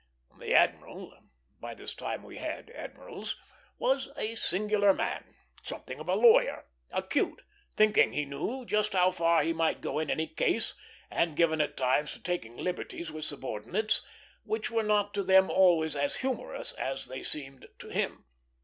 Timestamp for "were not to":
14.71-15.21